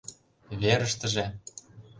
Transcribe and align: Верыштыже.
Верыштыже. 0.61 1.25